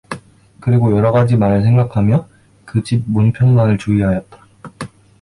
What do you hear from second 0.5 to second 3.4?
그리고 여러 가지 말을 생각 하며 그 집 문